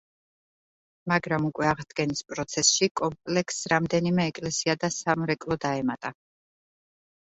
[1.11, 6.13] მაგრამ უკვე აღდგენის პროცესში, კომპლექსს რამდენიმე ეკლესია და სამრეკლო დაემატა.